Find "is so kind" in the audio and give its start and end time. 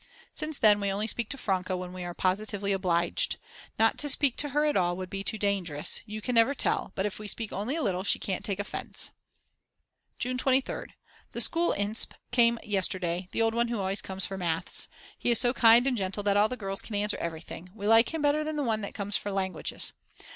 15.29-15.85